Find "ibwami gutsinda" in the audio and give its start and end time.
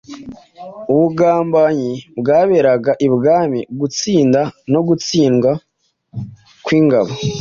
3.07-4.41